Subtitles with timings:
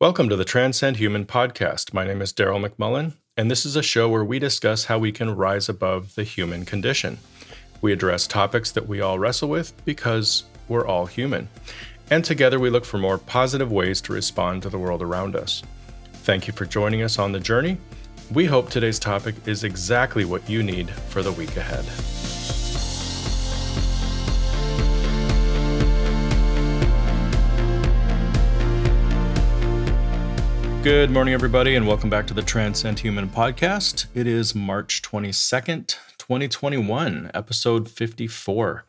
[0.00, 1.92] Welcome to the Transcend Human podcast.
[1.92, 5.12] My name is Daryl McMullen, and this is a show where we discuss how we
[5.12, 7.18] can rise above the human condition.
[7.82, 11.50] We address topics that we all wrestle with because we're all human.
[12.10, 15.62] And together we look for more positive ways to respond to the world around us.
[16.22, 17.76] Thank you for joining us on the journey.
[18.32, 21.84] We hope today's topic is exactly what you need for the week ahead.
[30.82, 34.06] Good morning, everybody, and welcome back to the Transcend Human podcast.
[34.14, 38.86] It is March 22nd, 2021, episode 54.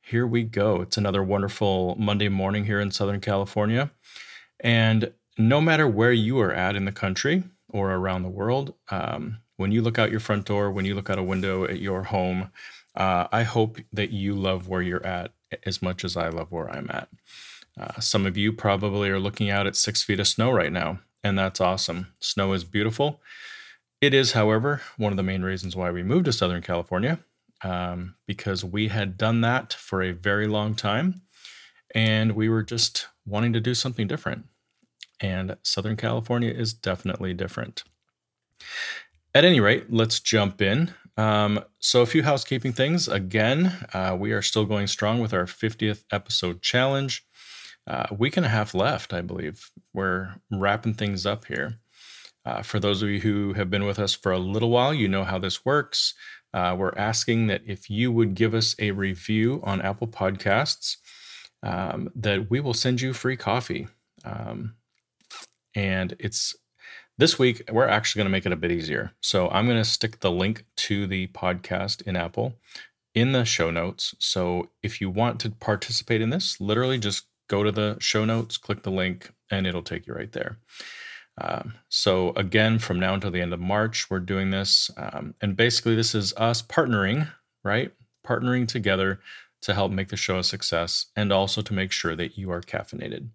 [0.00, 0.80] Here we go.
[0.80, 3.90] It's another wonderful Monday morning here in Southern California.
[4.60, 9.36] And no matter where you are at in the country or around the world, um,
[9.58, 12.04] when you look out your front door, when you look out a window at your
[12.04, 12.50] home,
[12.94, 15.32] uh, I hope that you love where you're at
[15.66, 17.10] as much as I love where I'm at.
[17.78, 21.00] Uh, some of you probably are looking out at six feet of snow right now
[21.26, 22.08] and that's awesome.
[22.20, 23.20] Snow is beautiful.
[24.00, 27.18] It is, however, one of the main reasons why we moved to Southern California,
[27.62, 31.22] um, because we had done that for a very long time
[31.94, 34.44] and we were just wanting to do something different.
[35.20, 37.82] And Southern California is definitely different.
[39.34, 40.92] At any rate, let's jump in.
[41.16, 43.08] Um, so, a few housekeeping things.
[43.08, 47.25] Again, uh, we are still going strong with our 50th episode challenge
[47.86, 49.70] uh, week and a half left, I believe.
[49.92, 51.78] We're wrapping things up here.
[52.44, 55.08] Uh, for those of you who have been with us for a little while, you
[55.08, 56.14] know how this works.
[56.54, 60.96] Uh, we're asking that if you would give us a review on Apple Podcasts,
[61.62, 63.88] um, that we will send you free coffee.
[64.24, 64.74] Um,
[65.74, 66.54] and it's
[67.18, 69.12] this week, we're actually going to make it a bit easier.
[69.20, 72.54] So I'm going to stick the link to the podcast in Apple
[73.14, 74.14] in the show notes.
[74.18, 78.56] So if you want to participate in this, literally just go to the show notes,
[78.56, 80.58] click the link, and it'll take you right there.
[81.38, 84.90] Um, so, again, from now until the end of March, we're doing this.
[84.96, 87.30] Um, and basically, this is us partnering,
[87.62, 87.92] right?
[88.26, 89.20] Partnering together
[89.62, 92.62] to help make the show a success and also to make sure that you are
[92.62, 93.28] caffeinated.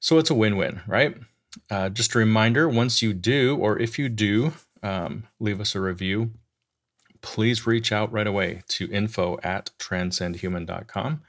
[0.00, 1.16] So, it's a win win, right?
[1.70, 4.52] Uh, just a reminder once you do, or if you do,
[4.82, 6.32] um, leave us a review,
[7.20, 11.22] please reach out right away to info at transcendhuman.com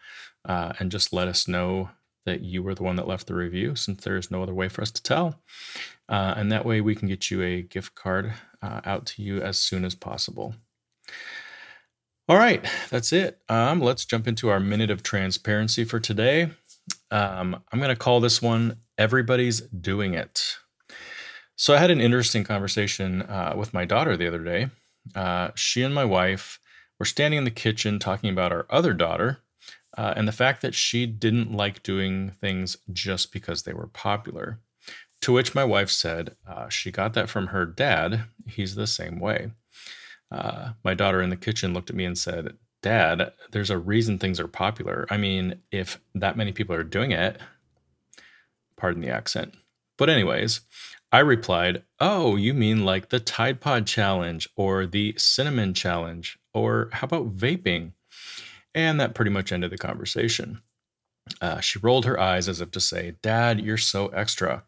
[0.45, 1.89] uh, and just let us know
[2.25, 4.81] that you were the one that left the review since there's no other way for
[4.81, 5.39] us to tell.
[6.09, 9.41] Uh, and that way we can get you a gift card uh, out to you
[9.41, 10.55] as soon as possible.
[12.27, 13.39] All right, that's it.
[13.49, 16.49] Um, let's jump into our minute of transparency for today.
[17.11, 20.57] Um, I'm going to call this one Everybody's Doing It.
[21.55, 24.69] So I had an interesting conversation uh, with my daughter the other day.
[25.13, 26.59] Uh, she and my wife
[26.99, 29.39] were standing in the kitchen talking about our other daughter
[29.97, 34.59] uh, and the fact that she didn't like doing things just because they were popular.
[35.21, 38.25] To which my wife said uh, she got that from her dad.
[38.47, 39.51] He's the same way.
[40.31, 44.19] Uh, my daughter in the kitchen looked at me and said, Dad, there's a reason
[44.19, 45.07] things are popular.
[45.09, 47.39] I mean, if that many people are doing it,
[48.77, 49.55] pardon the accent.
[49.97, 50.61] But, anyways,
[51.11, 56.37] I replied, Oh, you mean like the Tide Pod Challenge or the Cinnamon Challenge?
[56.53, 57.93] Or how about vaping?
[58.75, 60.61] And that pretty much ended the conversation.
[61.41, 64.63] Uh, she rolled her eyes as if to say, Dad, you're so extra.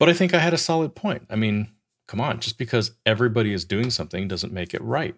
[0.00, 1.26] But I think I had a solid point.
[1.30, 1.68] I mean,
[2.08, 5.14] come on, just because everybody is doing something doesn't make it right.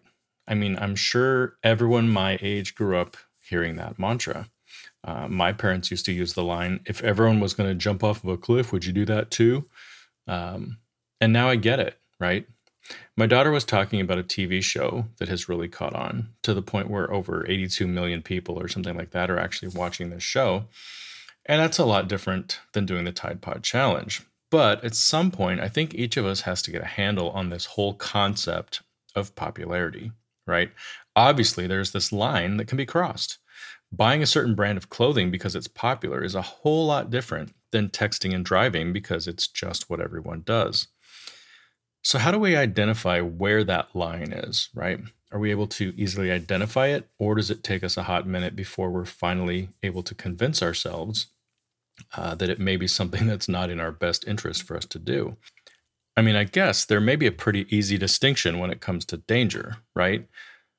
[0.47, 4.51] I mean, I'm sure everyone my age grew up hearing that mantra.
[5.05, 8.23] Uh, my parents used to use the line, if everyone was going to jump off
[8.23, 9.69] of a cliff, would you do that too?
[10.27, 10.79] Um,
[11.21, 12.47] and now I get it, right?
[13.17, 16.63] My daughter was talking about a TV show that has really caught on to the
[16.63, 20.65] point where over 82 million people or something like that are actually watching this show.
[21.47, 24.23] And that's a lot different than doing the Tide Pod Challenge.
[24.51, 27.51] But at some point, I think each of us has to get a handle on
[27.51, 28.83] this whole concept
[29.15, 30.13] of popularity,
[30.47, 30.71] right?
[31.17, 33.39] Obviously, there's this line that can be crossed.
[33.91, 37.89] Buying a certain brand of clothing because it's popular is a whole lot different than
[37.89, 40.89] texting and driving because it's just what everyone does.
[42.05, 45.01] So, how do we identify where that line is, right?
[45.31, 48.57] Are we able to easily identify it, or does it take us a hot minute
[48.57, 51.29] before we're finally able to convince ourselves
[52.17, 54.99] uh, that it may be something that's not in our best interest for us to
[54.99, 55.37] do?
[56.17, 59.17] I mean, I guess there may be a pretty easy distinction when it comes to
[59.17, 60.29] danger, right?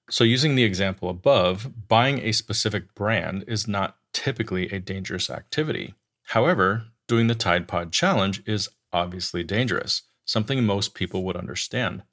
[0.09, 5.93] So, using the example above, buying a specific brand is not typically a dangerous activity.
[6.23, 12.03] However, doing the Tide Pod challenge is obviously dangerous something most people would understand.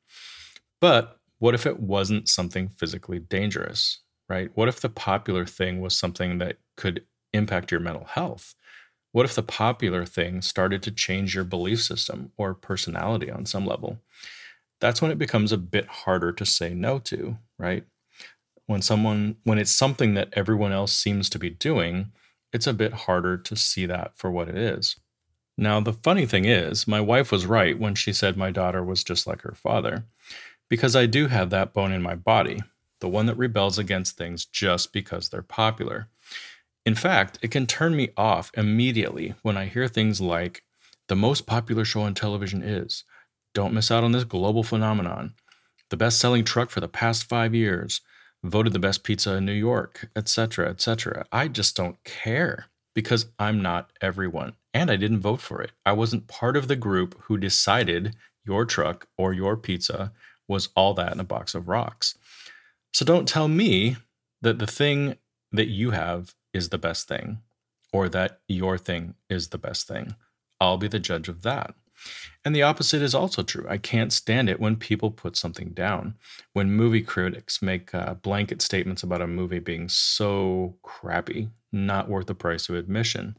[0.80, 4.50] But what if it wasn't something physically dangerous, right?
[4.54, 8.54] What if the popular thing was something that could impact your mental health?
[9.12, 13.66] What if the popular thing started to change your belief system or personality on some
[13.66, 13.98] level?
[14.80, 17.84] That's when it becomes a bit harder to say no to, right?
[18.66, 22.12] When someone when it's something that everyone else seems to be doing,
[22.52, 24.96] it's a bit harder to see that for what it is.
[25.60, 29.04] Now, the funny thing is, my wife was right when she said my daughter was
[29.04, 30.06] just like her father,
[30.70, 32.62] because I do have that bone in my body,
[33.00, 36.08] the one that rebels against things just because they're popular.
[36.86, 40.64] In fact, it can turn me off immediately when I hear things like,
[41.08, 43.04] the most popular show on television is,
[43.52, 45.34] don't miss out on this global phenomenon,
[45.90, 48.00] the best selling truck for the past five years,
[48.42, 51.26] voted the best pizza in New York, etc., etc.
[51.30, 55.72] I just don't care because I'm not everyone and I didn't vote for it.
[55.84, 58.14] I wasn't part of the group who decided
[58.44, 60.12] your truck or your pizza
[60.48, 62.16] was all that in a box of rocks.
[62.92, 63.96] So don't tell me
[64.42, 65.16] that the thing
[65.52, 67.38] that you have is the best thing
[67.92, 70.14] or that your thing is the best thing.
[70.60, 71.74] I'll be the judge of that.
[72.44, 73.66] And the opposite is also true.
[73.68, 76.14] I can't stand it when people put something down.
[76.52, 82.26] When movie critics make uh, blanket statements about a movie being so crappy, not worth
[82.26, 83.36] the price of admission.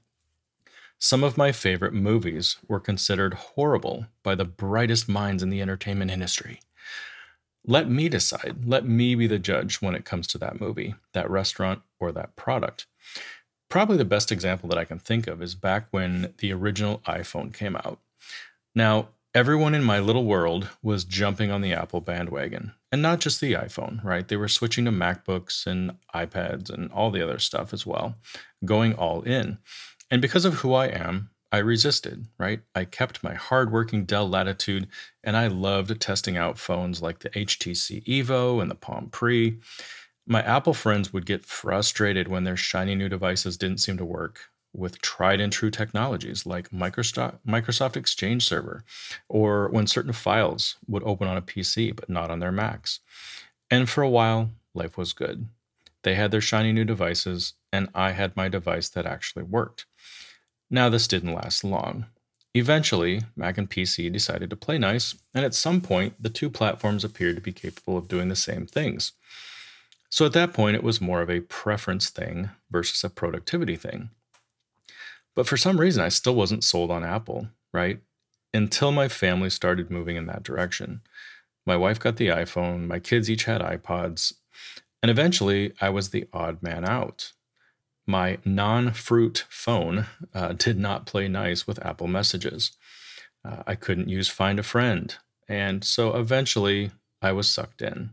[1.03, 6.11] Some of my favorite movies were considered horrible by the brightest minds in the entertainment
[6.11, 6.59] industry.
[7.65, 8.65] Let me decide.
[8.65, 12.35] Let me be the judge when it comes to that movie, that restaurant, or that
[12.35, 12.85] product.
[13.67, 17.51] Probably the best example that I can think of is back when the original iPhone
[17.51, 17.97] came out.
[18.75, 23.41] Now, everyone in my little world was jumping on the Apple bandwagon, and not just
[23.41, 24.27] the iPhone, right?
[24.27, 28.17] They were switching to MacBooks and iPads and all the other stuff as well,
[28.63, 29.57] going all in.
[30.11, 32.61] And because of who I am, I resisted, right?
[32.75, 34.87] I kept my hardworking Dell Latitude
[35.23, 39.57] and I loved testing out phones like the HTC Evo and the Palm Pre.
[40.27, 44.51] My Apple friends would get frustrated when their shiny new devices didn't seem to work
[44.73, 48.85] with tried and true technologies like Microsoft, Exchange Server,
[49.27, 53.01] or when certain files would open on a PC but not on their Macs.
[53.69, 55.47] And for a while, life was good.
[56.03, 59.85] They had their shiny new devices, and I had my device that actually worked.
[60.69, 62.05] Now, this didn't last long.
[62.53, 67.03] Eventually, Mac and PC decided to play nice, and at some point, the two platforms
[67.03, 69.13] appeared to be capable of doing the same things.
[70.09, 74.09] So at that point, it was more of a preference thing versus a productivity thing.
[75.33, 77.99] But for some reason, I still wasn't sold on Apple, right?
[78.53, 81.01] Until my family started moving in that direction.
[81.65, 84.33] My wife got the iPhone, my kids each had iPods,
[85.01, 87.33] and eventually I was the odd man out
[88.11, 92.71] my non fruit phone uh, did not play nice with Apple messages.
[93.43, 95.15] Uh, I couldn't use Find a Friend.
[95.47, 98.11] And so eventually I was sucked in.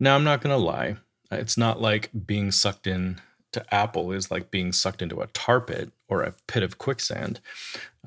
[0.00, 0.96] Now, I'm not going to lie.
[1.30, 3.20] It's not like being sucked in
[3.52, 7.40] to Apple is like being sucked into a tar pit or a pit of quicksand.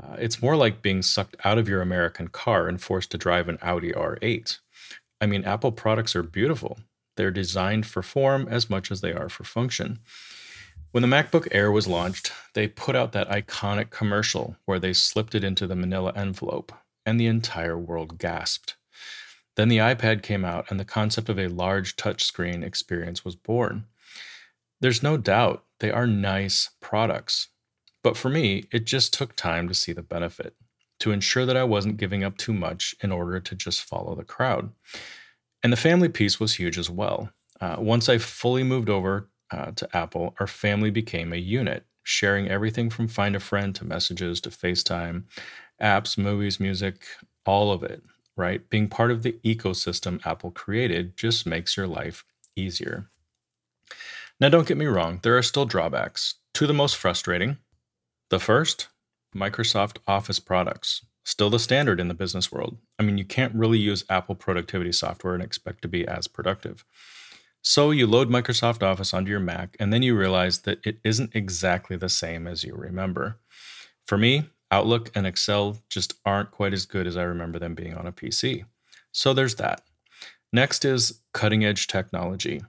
[0.02, 3.50] Uh, it's more like being sucked out of your American car and forced to drive
[3.50, 4.60] an Audi R8.
[5.20, 6.78] I mean, Apple products are beautiful.
[7.18, 10.00] They're designed for form as much as they are for function.
[10.92, 15.36] When the MacBook Air was launched, they put out that iconic commercial where they slipped
[15.36, 16.74] it into the manila envelope,
[17.06, 18.76] and the entire world gasped.
[19.56, 23.86] Then the iPad came out, and the concept of a large touchscreen experience was born.
[24.82, 27.50] There's no doubt they are nice products,
[28.04, 30.56] but for me, it just took time to see the benefit,
[31.00, 34.24] to ensure that I wasn't giving up too much in order to just follow the
[34.24, 34.72] crowd.
[35.64, 37.30] And the family piece was huge as well.
[37.60, 42.48] Uh, once I fully moved over uh, to Apple, our family became a unit, sharing
[42.48, 45.24] everything from Find a Friend to messages to FaceTime,
[45.82, 47.04] apps, movies, music,
[47.46, 48.04] all of it,
[48.36, 48.68] right?
[48.70, 52.26] Being part of the ecosystem Apple created just makes your life
[52.56, 53.10] easier.
[54.40, 56.36] Now, don't get me wrong, there are still drawbacks.
[56.54, 57.58] Two the most frustrating.
[58.30, 58.88] The first,
[59.36, 61.06] Microsoft Office products.
[61.24, 62.78] Still the standard in the business world.
[62.98, 66.84] I mean, you can't really use Apple productivity software and expect to be as productive.
[67.62, 71.36] So you load Microsoft Office onto your Mac, and then you realize that it isn't
[71.36, 73.38] exactly the same as you remember.
[74.08, 77.94] For me, Outlook and Excel just aren't quite as good as I remember them being
[77.94, 78.66] on a PC.
[79.12, 79.84] So there's that.
[80.52, 82.62] Next is cutting edge technology.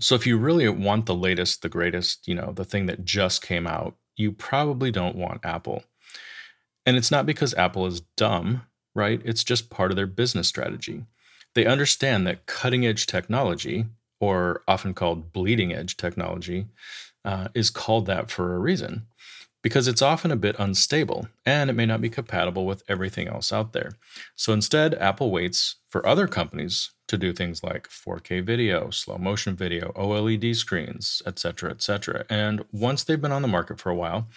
[0.00, 3.42] So if you really want the latest, the greatest, you know, the thing that just
[3.42, 5.84] came out, you probably don't want Apple.
[6.86, 8.62] And it's not because Apple is dumb,
[8.94, 9.20] right?
[9.24, 11.04] It's just part of their business strategy.
[11.54, 13.86] They understand that cutting edge technology,
[14.20, 16.66] or often called bleeding edge technology,
[17.24, 19.06] uh, is called that for a reason
[19.64, 23.50] because it's often a bit unstable and it may not be compatible with everything else
[23.50, 23.92] out there.
[24.36, 29.56] So instead, Apple waits for other companies to do things like 4K video, slow motion
[29.56, 32.26] video, OLED screens, etc., etc.
[32.28, 34.28] And once they've been on the market for a while,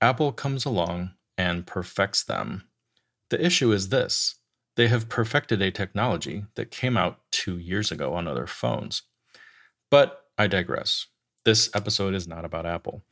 [0.00, 2.64] Apple comes along and perfects them.
[3.30, 4.36] The issue is this
[4.76, 9.02] they have perfected a technology that came out two years ago on other phones.
[9.90, 11.06] But I digress.
[11.44, 13.02] This episode is not about Apple.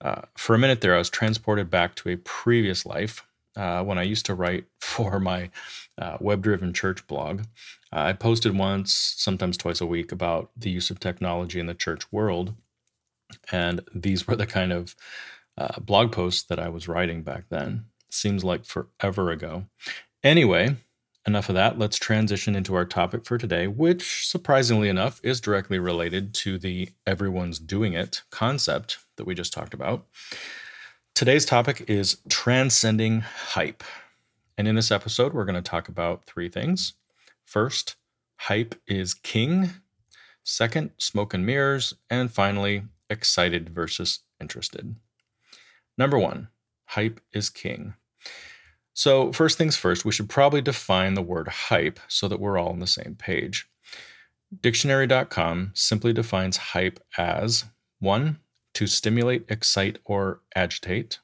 [0.00, 3.98] Uh, for a minute there, I was transported back to a previous life uh, when
[3.98, 5.50] I used to write for my
[5.96, 7.40] uh, web driven church blog.
[7.92, 11.74] Uh, I posted once, sometimes twice a week, about the use of technology in the
[11.74, 12.54] church world.
[13.50, 14.94] And these were the kind of
[15.58, 17.86] uh, blog post that I was writing back then.
[18.08, 19.64] Seems like forever ago.
[20.22, 20.76] Anyway,
[21.26, 21.78] enough of that.
[21.78, 26.90] Let's transition into our topic for today, which surprisingly enough is directly related to the
[27.06, 30.06] everyone's doing it concept that we just talked about.
[31.14, 33.82] Today's topic is transcending hype.
[34.56, 36.94] And in this episode, we're going to talk about three things.
[37.44, 37.96] First,
[38.36, 39.70] hype is king.
[40.44, 41.94] Second, smoke and mirrors.
[42.08, 44.96] And finally, excited versus interested.
[45.98, 46.48] Number one,
[46.86, 47.94] hype is king.
[48.94, 52.70] So, first things first, we should probably define the word hype so that we're all
[52.70, 53.68] on the same page.
[54.60, 57.64] Dictionary.com simply defines hype as
[58.00, 58.38] one,
[58.74, 61.18] to stimulate, excite, or agitate,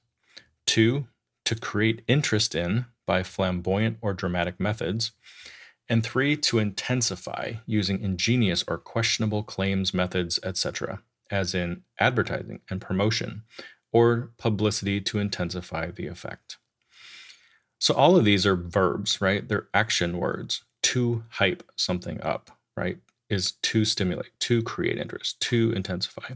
[0.66, 1.06] two,
[1.44, 5.12] to create interest in by flamboyant or dramatic methods,
[5.88, 12.80] and three, to intensify using ingenious or questionable claims, methods, etc., as in advertising and
[12.80, 13.42] promotion,
[13.94, 16.58] or publicity to intensify the effect.
[17.78, 19.48] So all of these are verbs, right?
[19.48, 20.62] They're action words.
[20.82, 22.98] To hype something up, right?
[23.30, 26.34] Is to stimulate, to create interest, to intensify.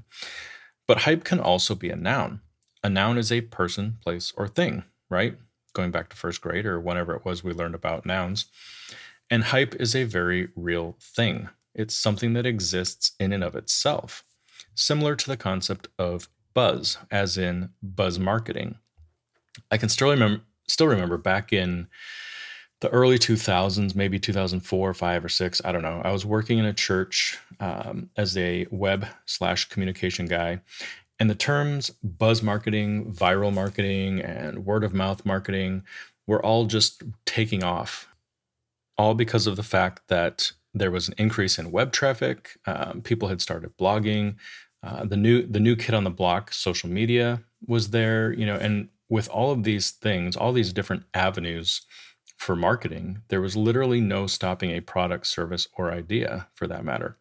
[0.86, 2.40] But hype can also be a noun.
[2.82, 5.36] A noun is a person, place, or thing, right?
[5.74, 8.46] Going back to first grade or whenever it was we learned about nouns.
[9.28, 11.50] And hype is a very real thing.
[11.74, 14.24] It's something that exists in and of itself,
[14.74, 18.74] similar to the concept of buzz, as in buzz marketing.
[19.70, 21.86] I can still remember, still remember back in
[22.80, 26.02] the early 2000s, maybe 2004, five or six, I don't know.
[26.04, 30.58] I was working in a church um, as a web slash communication guy,
[31.20, 35.84] and the terms buzz marketing, viral marketing, and word of mouth marketing
[36.26, 38.08] were all just taking off,
[38.96, 42.58] all because of the fact that there was an increase in web traffic.
[42.66, 44.34] Um, people had started blogging.
[44.88, 48.56] Uh, the new the new kid on the block, social media was there, you know,
[48.56, 51.82] and with all of these things, all these different avenues
[52.38, 57.18] for marketing, there was literally no stopping a product, service, or idea for that matter.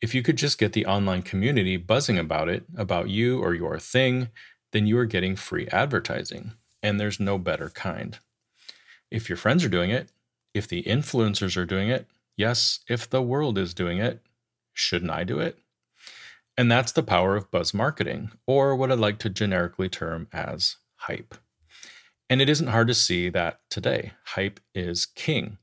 [0.00, 3.78] If you could just get the online community buzzing about it, about you or your
[3.78, 4.28] thing,
[4.72, 8.18] then you are getting free advertising, and there's no better kind.
[9.10, 10.12] If your friends are doing it,
[10.54, 12.06] if the influencers are doing it,
[12.38, 14.22] yes, if the world is doing it,
[14.72, 15.58] shouldn't I do it?
[16.58, 20.76] And that's the power of buzz marketing, or what I'd like to generically term as
[20.96, 21.34] hype.
[22.30, 25.58] And it isn't hard to see that today, hype is king.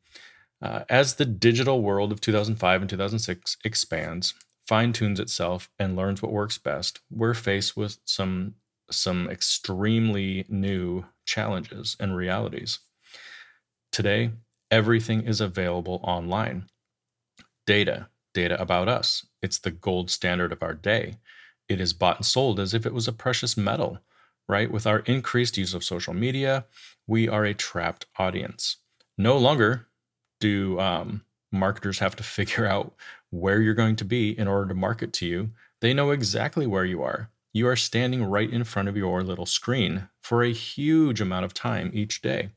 [0.61, 4.33] Uh, as the digital world of 2005 and 2006 expands,
[4.65, 8.55] fine tunes itself, and learns what works best, we're faced with some,
[8.89, 12.79] some extremely new challenges and realities.
[13.91, 14.31] Today,
[14.71, 16.67] everything is available online.
[17.65, 19.25] Data, data about us.
[19.41, 21.15] It's the gold standard of our day.
[21.69, 23.99] It is bought and sold as if it was a precious metal,
[24.47, 24.69] right?
[24.69, 26.65] With our increased use of social media,
[27.07, 28.77] we are a trapped audience.
[29.17, 29.87] No longer
[30.39, 32.93] do um, marketers have to figure out
[33.29, 35.49] where you're going to be in order to market to you.
[35.81, 37.29] They know exactly where you are.
[37.51, 41.53] You are standing right in front of your little screen for a huge amount of
[41.53, 42.49] time each day.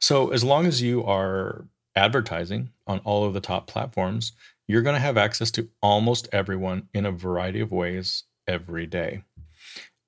[0.00, 4.32] So, as long as you are advertising on all of the top platforms,
[4.72, 9.22] you're going to have access to almost everyone in a variety of ways every day.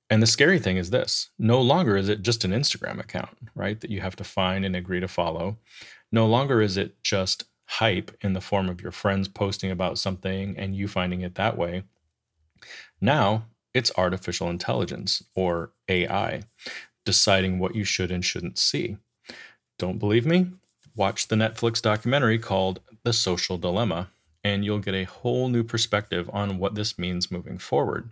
[0.09, 3.79] And the scary thing is this no longer is it just an Instagram account, right,
[3.83, 5.59] that you have to find and agree to follow.
[6.11, 10.57] No longer is it just hype in the form of your friends posting about something
[10.57, 11.83] and you finding it that way.
[13.03, 13.45] Now
[13.75, 16.41] it's artificial intelligence or AI
[17.05, 18.97] deciding what you should and shouldn't see.
[19.79, 20.53] Don't believe me?
[20.97, 24.09] Watch the Netflix documentary called The Social Dilemma
[24.45, 28.11] and you'll get a whole new perspective on what this means moving forward.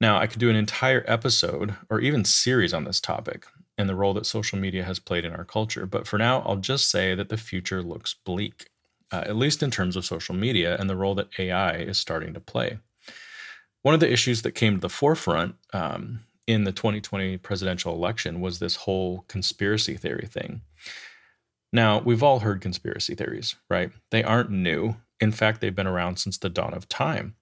[0.00, 3.44] Now, I could do an entire episode or even series on this topic
[3.76, 6.56] and the role that social media has played in our culture, but for now, I'll
[6.56, 8.68] just say that the future looks bleak,
[9.10, 12.34] uh, at least in terms of social media and the role that AI is starting
[12.34, 12.78] to play.
[13.82, 18.40] One of the issues that came to the forefront um, in the 2020 presidential election
[18.40, 20.62] was this whole conspiracy theory thing.
[21.72, 23.90] Now, we've all heard conspiracy theories, right?
[24.10, 24.96] They aren't new.
[25.20, 27.36] In fact, they've been around since the dawn of time.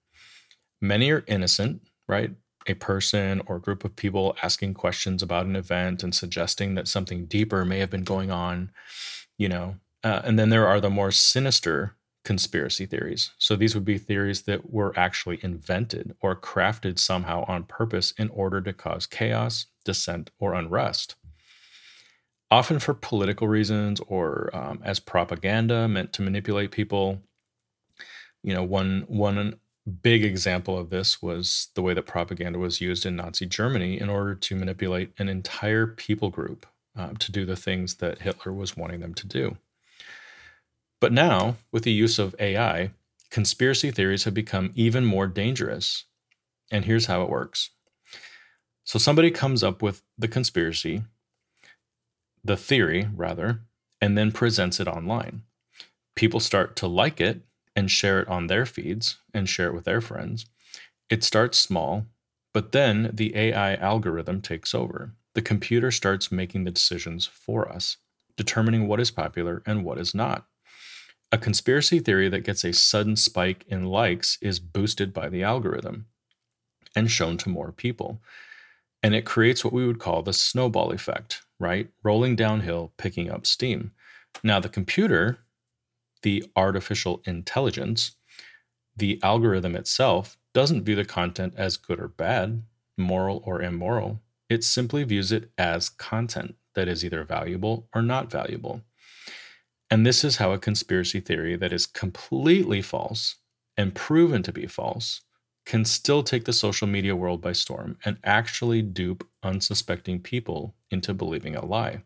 [0.79, 2.31] Many are innocent, right?
[2.67, 7.25] a person or group of people asking questions about an event and suggesting that something
[7.25, 8.71] deeper may have been going on,
[9.37, 9.75] you know.
[10.03, 13.31] Uh, and then there are the more sinister conspiracy theories.
[13.37, 18.29] So these would be theories that were actually invented or crafted somehow on purpose in
[18.29, 21.15] order to cause chaos, dissent, or unrest.
[22.51, 27.21] Often for political reasons or um, as propaganda meant to manipulate people.
[28.43, 29.59] You know, one one
[30.03, 34.09] big example of this was the way that propaganda was used in Nazi Germany in
[34.09, 36.65] order to manipulate an entire people group
[36.95, 39.57] uh, to do the things that Hitler was wanting them to do.
[40.99, 42.91] But now, with the use of AI,
[43.31, 46.05] conspiracy theories have become even more dangerous.
[46.71, 47.71] And here's how it works.
[48.83, 51.03] So somebody comes up with the conspiracy,
[52.43, 53.61] the theory, rather,
[54.01, 55.43] and then presents it online.
[56.15, 57.41] People start to like it
[57.75, 60.45] and share it on their feeds and share it with their friends.
[61.09, 62.05] It starts small,
[62.53, 65.13] but then the AI algorithm takes over.
[65.33, 67.97] The computer starts making the decisions for us,
[68.35, 70.45] determining what is popular and what is not.
[71.31, 76.07] A conspiracy theory that gets a sudden spike in likes is boosted by the algorithm
[76.93, 78.21] and shown to more people.
[79.01, 81.89] And it creates what we would call the snowball effect, right?
[82.03, 83.91] Rolling downhill, picking up steam.
[84.43, 85.37] Now, the computer,
[86.23, 88.15] the artificial intelligence,
[88.95, 92.63] the algorithm itself doesn't view the content as good or bad,
[92.97, 94.19] moral or immoral.
[94.49, 98.81] It simply views it as content that is either valuable or not valuable.
[99.89, 103.35] And this is how a conspiracy theory that is completely false
[103.77, 105.21] and proven to be false
[105.65, 111.13] can still take the social media world by storm and actually dupe unsuspecting people into
[111.13, 112.01] believing a lie.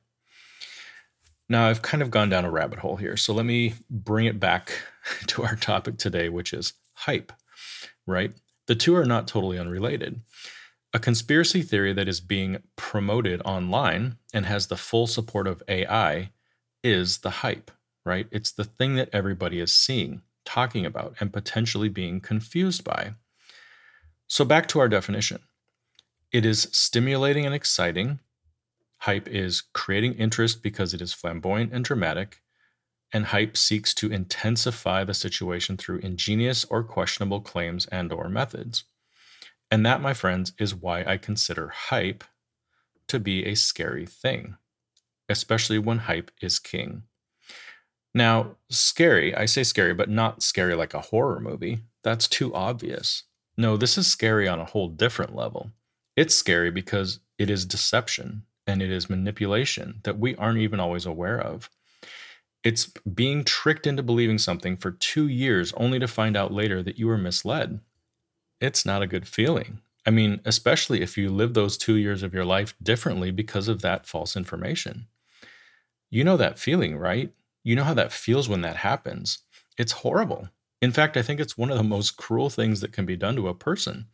[1.47, 4.39] Now, I've kind of gone down a rabbit hole here, so let me bring it
[4.39, 4.71] back
[5.27, 7.31] to our topic today, which is hype,
[8.07, 8.33] right?
[8.67, 10.21] The two are not totally unrelated.
[10.93, 16.31] A conspiracy theory that is being promoted online and has the full support of AI
[16.83, 17.69] is the hype,
[18.05, 18.27] right?
[18.31, 23.15] It's the thing that everybody is seeing, talking about, and potentially being confused by.
[24.27, 25.39] So, back to our definition
[26.31, 28.19] it is stimulating and exciting.
[28.99, 32.41] Hype is creating interest because it is flamboyant and dramatic.
[33.13, 38.83] And hype seeks to intensify the situation through ingenious or questionable claims and or methods.
[39.71, 42.23] And that, my friends, is why I consider hype
[43.07, 44.57] to be a scary thing
[45.29, 47.03] especially when hype is king.
[48.13, 51.79] Now, scary, I say scary, but not scary like a horror movie.
[52.03, 53.23] That's too obvious.
[53.57, 55.71] No, this is scary on a whole different level.
[56.15, 61.05] It's scary because it is deception and it is manipulation that we aren't even always
[61.05, 61.69] aware of.
[62.63, 66.97] It's being tricked into believing something for two years only to find out later that
[66.97, 67.79] you were misled.
[68.59, 69.81] It's not a good feeling.
[70.05, 73.81] I mean, especially if you live those two years of your life differently because of
[73.81, 75.07] that false information.
[76.09, 77.33] You know that feeling, right?
[77.63, 79.39] You know how that feels when that happens.
[79.77, 80.49] It's horrible.
[80.85, 83.35] In fact, I think it's one of the most cruel things that can be done
[83.37, 84.05] to a person.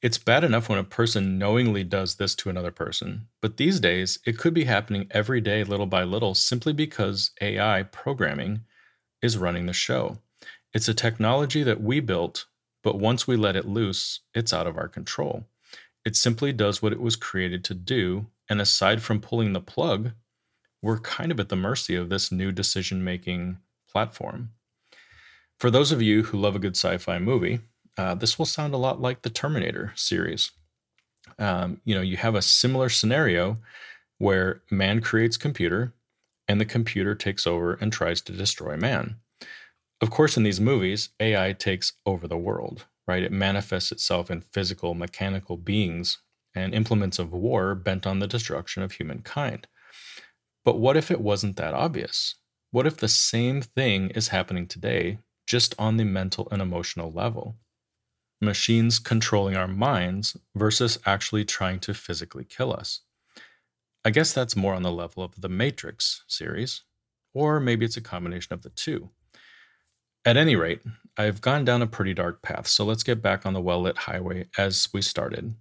[0.00, 4.16] It's bad enough when a person knowingly does this to another person, but these days
[4.24, 8.60] it could be happening every day, little by little, simply because AI programming
[9.20, 10.18] is running the show.
[10.72, 12.46] It's a technology that we built,
[12.84, 15.46] but once we let it loose, it's out of our control.
[16.04, 20.12] It simply does what it was created to do, and aside from pulling the plug,
[20.80, 23.58] we're kind of at the mercy of this new decision making
[23.90, 24.50] platform.
[25.60, 27.60] For those of you who love a good sci fi movie,
[27.98, 30.52] uh, this will sound a lot like the Terminator series.
[31.38, 33.58] Um, you know, you have a similar scenario
[34.16, 35.92] where man creates computer
[36.48, 39.16] and the computer takes over and tries to destroy man.
[40.00, 43.22] Of course, in these movies, AI takes over the world, right?
[43.22, 46.20] It manifests itself in physical, mechanical beings
[46.54, 49.68] and implements of war bent on the destruction of humankind.
[50.64, 52.36] But what if it wasn't that obvious?
[52.70, 55.18] What if the same thing is happening today,
[55.50, 57.56] just on the mental and emotional level?
[58.40, 63.00] Machines controlling our minds versus actually trying to physically kill us.
[64.04, 66.84] I guess that's more on the level of the Matrix series,
[67.34, 69.10] or maybe it's a combination of the two.
[70.24, 70.82] At any rate,
[71.16, 73.98] I've gone down a pretty dark path, so let's get back on the well lit
[73.98, 75.56] highway as we started.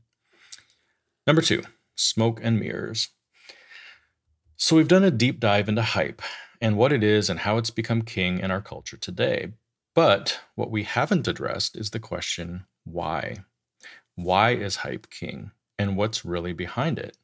[1.25, 1.63] Number two,
[1.95, 3.09] smoke and mirrors.
[4.55, 6.21] So, we've done a deep dive into hype
[6.61, 9.53] and what it is and how it's become king in our culture today.
[9.99, 13.43] But what we haven't addressed is the question why?
[14.15, 17.17] Why is hype king and what's really behind it?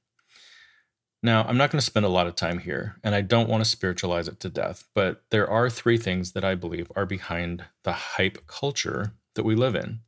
[1.23, 3.63] Now, I'm not going to spend a lot of time here, and I don't want
[3.63, 7.63] to spiritualize it to death, but there are three things that I believe are behind
[7.83, 10.01] the hype culture that we live in.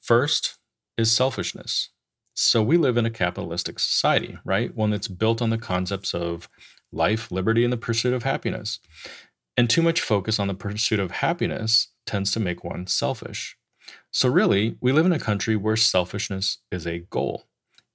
[0.00, 0.58] First,
[0.96, 1.88] is selfishness.
[2.32, 4.72] So we live in a capitalistic society, right?
[4.76, 6.48] One that's built on the concepts of
[6.92, 8.78] life, liberty, and the pursuit of happiness.
[9.56, 13.56] And too much focus on the pursuit of happiness tends to make one selfish.
[14.10, 17.46] So, really, we live in a country where selfishness is a goal,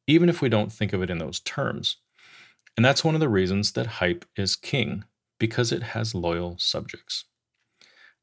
[0.08, 1.98] even if we don't think of it in those terms.
[2.76, 5.04] And that's one of the reasons that hype is king,
[5.40, 7.26] because it has loyal subjects.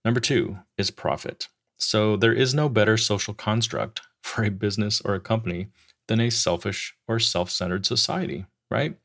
[0.04, 1.48] Number two is profit.
[1.76, 5.68] So, there is no better social construct for a business or a company
[6.08, 8.96] than a selfish or self centered society, right?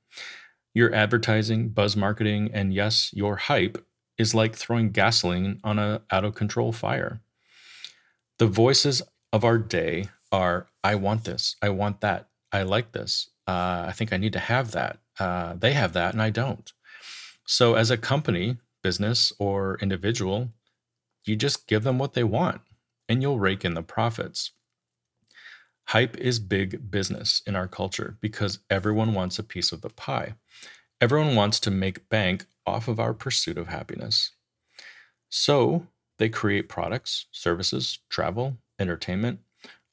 [0.73, 3.85] Your advertising, buzz marketing, and yes, your hype
[4.17, 7.21] is like throwing gasoline on a out of control fire.
[8.39, 13.29] The voices of our day are I want this, I want that, I like this,
[13.47, 14.99] uh, I think I need to have that.
[15.19, 16.71] Uh, they have that and I don't.
[17.45, 20.49] So, as a company, business, or individual,
[21.25, 22.61] you just give them what they want
[23.09, 24.51] and you'll rake in the profits.
[25.87, 30.35] Hype is big business in our culture because everyone wants a piece of the pie.
[31.03, 34.31] Everyone wants to make bank off of our pursuit of happiness.
[35.27, 35.87] So
[36.17, 39.41] they create products, services, travel, entertainment,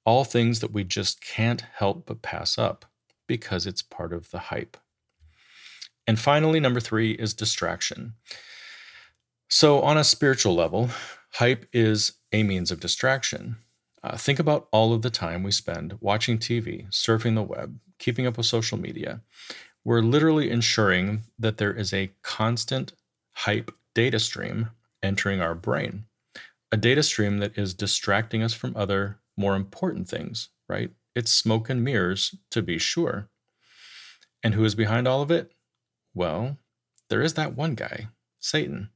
[0.07, 2.85] all things that we just can't help but pass up
[3.27, 4.77] because it's part of the hype.
[6.07, 8.15] And finally, number three is distraction.
[9.49, 10.91] So, on a spiritual level,
[11.33, 13.57] hype is a means of distraction.
[14.05, 18.29] Uh, think about all of the time we spend watching TV, surfing the web, keeping
[18.29, 19.23] up with social media
[19.85, 22.93] we're literally ensuring that there is a constant
[23.33, 24.71] hype data stream
[25.03, 26.05] entering our brain,
[26.71, 30.91] a data stream that is distracting us from other more important things, right?
[31.15, 33.29] It's smoke and mirrors, to be sure.
[34.43, 35.53] And who is behind all of it?
[36.15, 36.59] Well,
[37.09, 38.91] there is that one guy, Satan,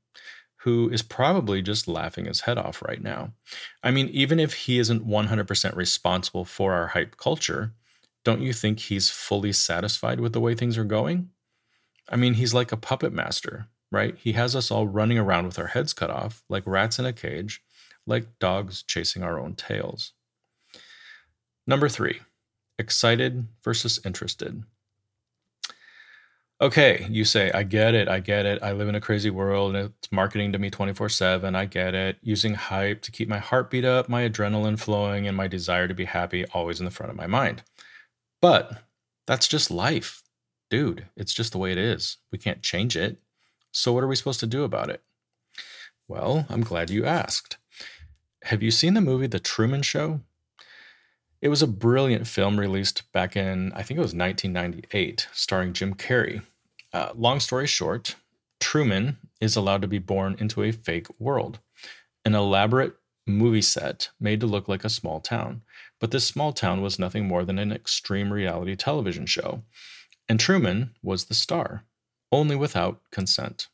[0.59, 3.33] who is probably just laughing his head off right now.
[3.83, 7.73] I mean, even if he isn't 100% responsible for our hype culture,
[8.25, 11.31] don't you think he's fully satisfied with the way things are going?
[12.09, 14.17] I mean, he's like a puppet master, right?
[14.19, 17.13] He has us all running around with our heads cut off, like rats in a
[17.13, 17.63] cage,
[18.07, 20.13] like dogs chasing our own tails.
[21.67, 22.21] Number three,
[22.79, 24.65] excited versus interested.
[26.61, 28.63] Okay, you say, I get it, I get it.
[28.63, 31.55] I live in a crazy world and it's marketing to me 24 7.
[31.55, 32.17] I get it.
[32.23, 36.05] Using hype to keep my heartbeat up, my adrenaline flowing, and my desire to be
[36.05, 37.63] happy always in the front of my mind.
[38.44, 38.83] But
[39.26, 40.22] that's just life.
[40.68, 42.18] Dude, it's just the way it is.
[42.30, 43.16] We can't change it.
[43.72, 45.02] So, what are we supposed to do about it?
[46.09, 47.57] Well, I'm glad you asked.
[48.42, 50.20] Have you seen the movie The Truman Show?
[51.40, 55.94] It was a brilliant film released back in, I think it was 1998, starring Jim
[55.94, 56.42] Carrey.
[56.92, 58.14] Uh, long story short,
[58.61, 61.61] Truman is allowed to be born into a fake world,
[62.26, 62.92] an elaborate
[63.26, 65.62] movie set made to look like a small town.
[66.05, 69.62] But this small town was nothing more than an extreme reality television show.
[70.29, 71.85] And Truman was the star,
[72.31, 73.69] only without consent.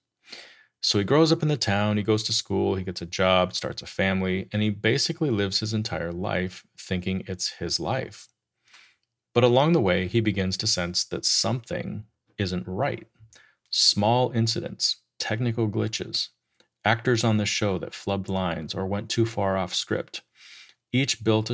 [0.80, 3.52] So he grows up in the town, he goes to school, he gets a job,
[3.52, 8.28] starts a family, and he basically lives his entire life thinking it's his life.
[9.34, 12.04] But along the way, he begins to sense that something
[12.38, 13.08] isn't right.
[13.70, 16.28] Small incidents, technical glitches,
[16.84, 20.20] actors on the show that flubbed lines or went too far off script.
[20.92, 21.50] Each built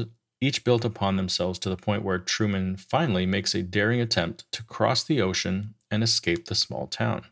[0.47, 4.63] each built upon themselves to the point where Truman finally makes a daring attempt to
[4.63, 7.25] cross the ocean and escape the small town.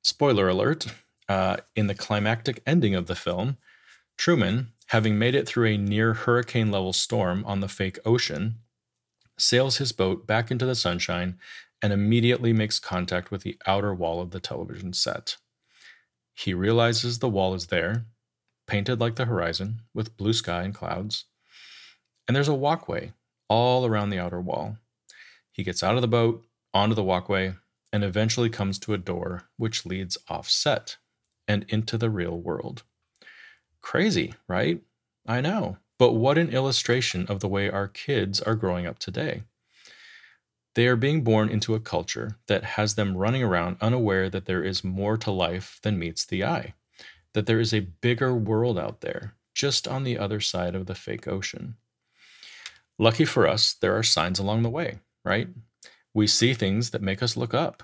[0.00, 0.86] Spoiler alert
[1.28, 3.58] uh, in the climactic ending of the film,
[4.16, 8.56] Truman, having made it through a near hurricane level storm on the fake ocean,
[9.38, 11.38] sails his boat back into the sunshine
[11.82, 15.36] and immediately makes contact with the outer wall of the television set.
[16.32, 18.06] He realizes the wall is there,
[18.66, 21.26] painted like the horizon, with blue sky and clouds.
[22.32, 23.12] And there's a walkway
[23.50, 24.78] all around the outer wall.
[25.50, 26.42] He gets out of the boat,
[26.72, 27.56] onto the walkway,
[27.92, 30.96] and eventually comes to a door which leads offset
[31.46, 32.84] and into the real world.
[33.82, 34.80] Crazy, right?
[35.26, 35.76] I know.
[35.98, 39.42] But what an illustration of the way our kids are growing up today.
[40.74, 44.64] They are being born into a culture that has them running around unaware that there
[44.64, 46.72] is more to life than meets the eye,
[47.34, 50.94] that there is a bigger world out there, just on the other side of the
[50.94, 51.76] fake ocean.
[52.98, 55.48] Lucky for us, there are signs along the way, right?
[56.14, 57.82] We see things that make us look up.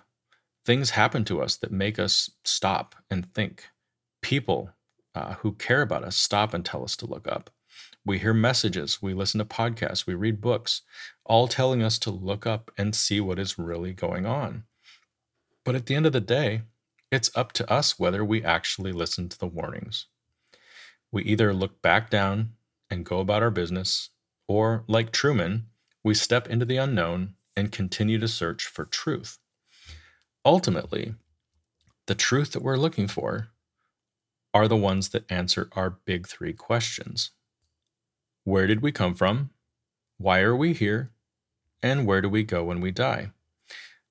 [0.64, 3.64] Things happen to us that make us stop and think.
[4.22, 4.70] People
[5.14, 7.50] uh, who care about us stop and tell us to look up.
[8.04, 10.82] We hear messages, we listen to podcasts, we read books,
[11.24, 14.64] all telling us to look up and see what is really going on.
[15.64, 16.62] But at the end of the day,
[17.10, 20.06] it's up to us whether we actually listen to the warnings.
[21.10, 22.50] We either look back down
[22.90, 24.10] and go about our business,
[24.48, 25.66] Or, like Truman,
[26.02, 29.38] we step into the unknown and continue to search for truth.
[30.44, 31.14] Ultimately,
[32.06, 33.48] the truth that we're looking for
[34.54, 37.32] are the ones that answer our big three questions
[38.44, 39.50] Where did we come from?
[40.16, 41.10] Why are we here?
[41.82, 43.30] And where do we go when we die?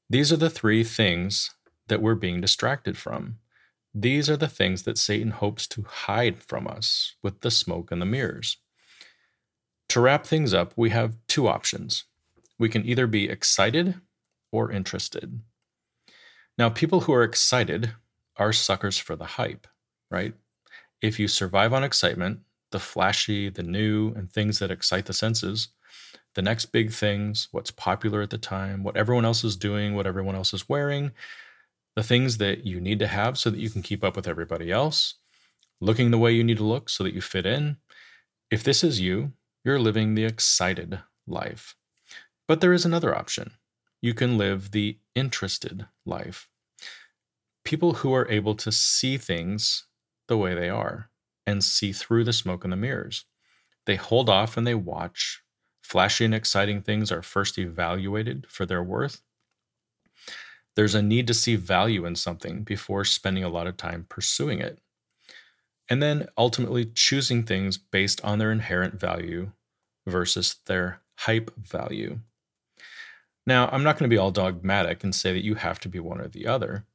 [0.09, 1.55] These are the three things
[1.87, 3.39] that we're being distracted from.
[3.93, 8.01] These are the things that Satan hopes to hide from us with the smoke and
[8.01, 8.57] the mirrors.
[9.89, 12.05] To wrap things up, we have two options.
[12.59, 13.95] We can either be excited
[14.51, 15.41] or interested.
[16.57, 17.93] Now, people who are excited
[18.35, 19.67] are suckers for the hype,
[20.09, 20.33] right?
[21.01, 22.39] If you survive on excitement,
[22.71, 25.69] the flashy, the new, and things that excite the senses,
[26.33, 30.07] the next big things, what's popular at the time, what everyone else is doing, what
[30.07, 31.11] everyone else is wearing,
[31.95, 34.71] the things that you need to have so that you can keep up with everybody
[34.71, 35.15] else,
[35.79, 37.77] looking the way you need to look so that you fit in.
[38.51, 39.31] If this is you,
[39.63, 41.75] you're living the excited life.
[42.47, 43.51] But there is another option.
[44.01, 46.49] You can live the interested life.
[47.65, 49.85] People who are able to see things
[50.27, 51.09] the way they are
[51.45, 53.25] and see through the smoke and the mirrors.
[53.85, 55.41] They hold off and they watch
[55.87, 59.21] Flashy and exciting things are first evaluated for their worth.
[60.75, 64.59] There's a need to see value in something before spending a lot of time pursuing
[64.59, 64.79] it.
[65.89, 69.51] And then ultimately choosing things based on their inherent value
[70.05, 72.19] versus their hype value.
[73.45, 75.99] Now, I'm not going to be all dogmatic and say that you have to be
[75.99, 76.85] one or the other,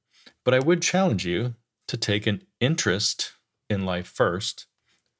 [0.45, 1.55] but I would challenge you
[1.89, 3.33] to take an interest
[3.71, 4.67] in life first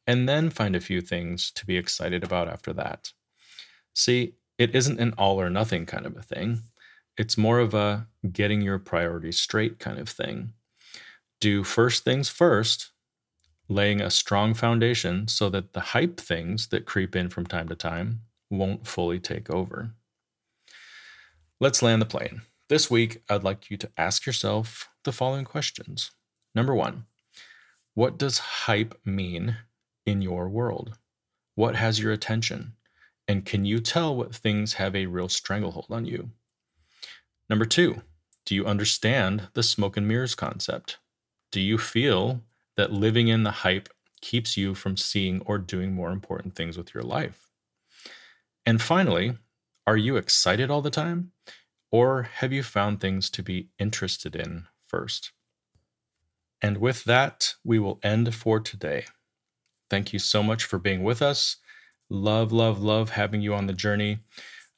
[0.07, 3.13] and then find a few things to be excited about after that.
[3.95, 6.63] See, it isn't an all or nothing kind of a thing.
[7.17, 10.53] It's more of a getting your priorities straight kind of thing.
[11.41, 12.92] Do first things first,
[13.69, 17.75] laying a strong foundation so that the hype things that creep in from time to
[17.75, 19.93] time won't fully take over.
[21.61, 22.43] Let's land the plane.
[22.69, 26.11] This week, I'd like you to ask yourself the following questions.
[26.55, 27.05] Number one,
[27.95, 29.57] what does hype mean
[30.07, 30.99] in your world?
[31.55, 32.73] What has your attention?
[33.29, 36.31] And can you tell what things have a real stranglehold on you?
[37.49, 38.03] Number two,
[38.45, 40.99] do you understand the smoke and mirrors concept?
[41.51, 42.41] Do you feel
[42.77, 43.89] that living in the hype
[44.21, 47.51] keeps you from seeing or doing more important things with your life?
[48.65, 49.39] And finally,
[49.87, 51.33] are you excited all the time?
[51.91, 55.33] Or have you found things to be interested in first?
[56.63, 59.07] And with that, we will end for today.
[59.91, 61.57] Thank you so much for being with us.
[62.09, 64.21] Love, love, love having you on the journey.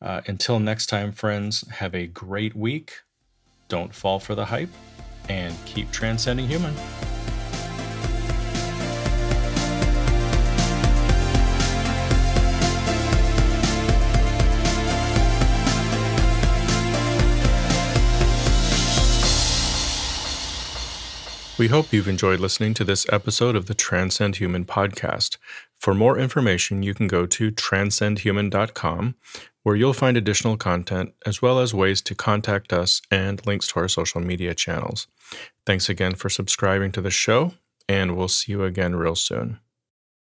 [0.00, 2.94] Uh, until next time, friends, have a great week.
[3.68, 4.70] Don't fall for the hype
[5.28, 6.74] and keep transcending human.
[21.56, 25.36] We hope you've enjoyed listening to this episode of the Transcend Human podcast.
[25.78, 29.14] For more information, you can go to transcendhuman.com,
[29.62, 33.78] where you'll find additional content as well as ways to contact us and links to
[33.78, 35.06] our social media channels.
[35.64, 37.52] Thanks again for subscribing to the show,
[37.88, 39.60] and we'll see you again real soon.